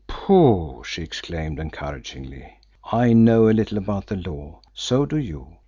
"Pooh!" 0.07 0.81
she 0.83 1.03
exclaimed 1.03 1.59
encouragingly. 1.59 2.57
"I 2.91 3.13
know 3.13 3.47
a 3.47 3.51
little 3.53 3.77
about 3.77 4.07
the 4.07 4.15
law 4.15 4.61
so 4.73 5.05
do 5.05 5.17
you. 5.17 5.57